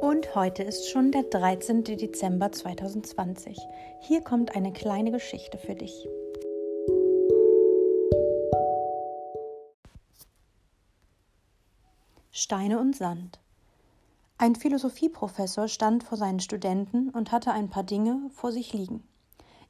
[0.00, 1.84] Und heute ist schon der 13.
[1.84, 3.58] Dezember 2020.
[4.00, 6.06] Hier kommt eine kleine Geschichte für dich.
[12.30, 13.40] Steine und Sand.
[14.38, 19.02] Ein Philosophieprofessor stand vor seinen Studenten und hatte ein paar Dinge vor sich liegen.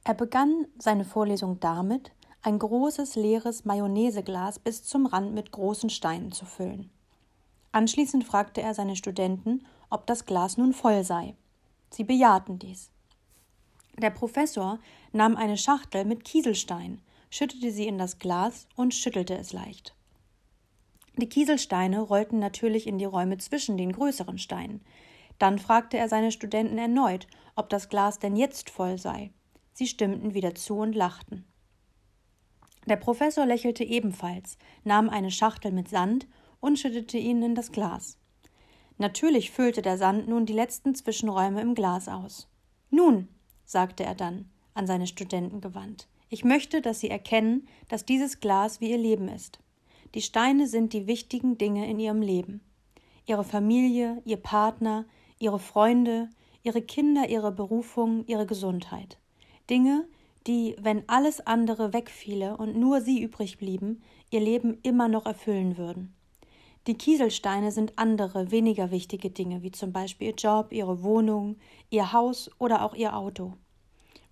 [0.02, 2.10] Er begann seine Vorlesung damit,
[2.42, 6.91] ein großes leeres Mayonnaiseglas bis zum Rand mit großen Steinen zu füllen.
[7.76, 11.34] Anschließend fragte er seine Studenten, ob das Glas nun voll sei.
[11.90, 12.90] Sie bejahten dies.
[13.98, 14.78] Der Professor
[15.12, 19.94] nahm eine Schachtel mit Kieselstein, schüttete sie in das Glas und schüttelte es leicht.
[21.18, 24.80] Die Kieselsteine rollten natürlich in die Räume zwischen den größeren Steinen.
[25.38, 29.32] Dann fragte er seine Studenten erneut, ob das Glas denn jetzt voll sei.
[29.74, 31.44] Sie stimmten wieder zu und lachten.
[32.86, 36.27] Der Professor lächelte ebenfalls, nahm eine Schachtel mit Sand
[36.60, 38.19] und schüttete ihn in das Glas.
[38.98, 42.48] Natürlich füllte der Sand nun die letzten Zwischenräume im Glas aus.
[42.91, 43.28] Nun,
[43.64, 48.80] sagte er dann, an seine Studenten gewandt, ich möchte, dass Sie erkennen, dass dieses Glas
[48.80, 49.61] wie Ihr Leben ist.
[50.14, 52.61] Die Steine sind die wichtigen Dinge in Ihrem Leben.
[53.27, 55.05] Ihre Familie, Ihr Partner,
[55.39, 56.30] Ihre Freunde,
[56.62, 59.19] Ihre Kinder, Ihre Berufung, Ihre Gesundheit.
[59.69, 60.08] Dinge,
[60.47, 65.77] die, wenn alles andere wegfiele und nur Sie übrig blieben, Ihr Leben immer noch erfüllen
[65.77, 66.16] würden.
[66.87, 71.56] Die Kieselsteine sind andere, weniger wichtige Dinge, wie zum Beispiel ihr Job, ihre Wohnung,
[71.91, 73.55] ihr Haus oder auch ihr Auto.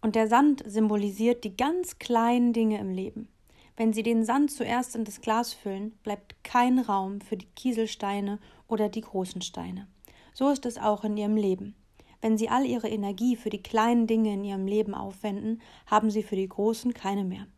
[0.00, 3.28] Und der Sand symbolisiert die ganz kleinen Dinge im Leben.
[3.76, 8.38] Wenn Sie den Sand zuerst in das Glas füllen, bleibt kein Raum für die Kieselsteine
[8.68, 9.88] oder die großen Steine.
[10.32, 11.74] So ist es auch in Ihrem Leben.
[12.20, 16.22] Wenn Sie all Ihre Energie für die kleinen Dinge in Ihrem Leben aufwenden, haben Sie
[16.22, 17.48] für die großen keine mehr.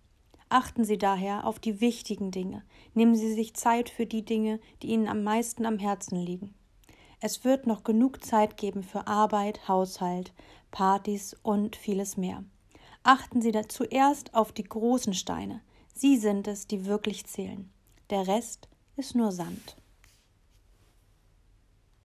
[0.48, 2.62] Achten Sie daher auf die wichtigen Dinge.
[2.94, 6.54] Nehmen Sie sich Zeit für die Dinge, die Ihnen am meisten am Herzen liegen.
[7.20, 10.32] Es wird noch genug Zeit geben für Arbeit, Haushalt,
[10.70, 12.44] Partys und vieles mehr.
[13.02, 15.62] Achten Sie zuerst auf die großen Steine.
[15.94, 17.70] Sie sind es, die wirklich zählen.
[18.10, 19.76] Der Rest ist nur Sand.